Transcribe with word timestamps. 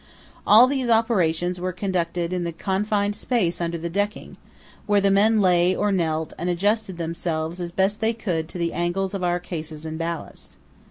All 0.47 0.65
these 0.65 0.89
operations 0.89 1.59
were 1.61 1.71
conducted 1.71 2.33
in 2.33 2.43
the 2.43 2.51
confined 2.51 3.15
space 3.15 3.61
under 3.61 3.77
the 3.77 3.87
decking, 3.87 4.35
where 4.87 4.99
the 4.99 5.11
men 5.11 5.41
lay 5.41 5.75
or 5.75 5.91
knelt 5.91 6.33
and 6.39 6.49
adjusted 6.49 6.97
themselves 6.97 7.61
as 7.61 7.71
best 7.71 8.01
they 8.01 8.13
could 8.13 8.49
to 8.49 8.57
the 8.57 8.73
angles 8.73 9.13
of 9.13 9.23
our 9.23 9.39
cases 9.39 9.85
and 9.85 9.99
ballast. 9.99 10.57